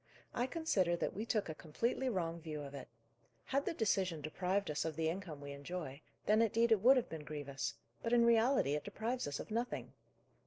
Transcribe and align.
I 0.33 0.47
consider 0.47 0.95
that 0.97 1.13
we 1.13 1.27
took 1.27 1.47
a 1.47 1.53
completely 1.53 2.09
wrong 2.09 2.41
view 2.41 2.63
of 2.63 2.73
it. 2.73 2.87
Had 3.45 3.65
the 3.67 3.73
decision 3.75 4.19
deprived 4.19 4.71
us 4.71 4.83
of 4.83 4.95
the 4.95 5.09
income 5.09 5.39
we 5.39 5.51
enjoy, 5.51 6.01
then 6.25 6.41
indeed 6.41 6.71
it 6.71 6.81
would 6.81 6.97
have 6.97 7.07
been 7.07 7.23
grievous; 7.23 7.75
but 8.01 8.11
in 8.11 8.25
reality 8.25 8.73
it 8.73 8.83
deprives 8.83 9.27
us 9.27 9.39
of 9.39 9.51
nothing. 9.51 9.93